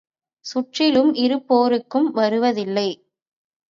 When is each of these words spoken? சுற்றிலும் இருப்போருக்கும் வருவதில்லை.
சுற்றிலும் 0.45 1.13
இருப்போருக்கும் 1.13 2.11
வருவதில்லை. 2.11 2.89